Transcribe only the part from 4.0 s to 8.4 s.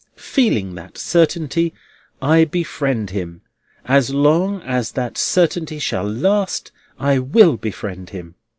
long as that certainty shall last, I will befriend him.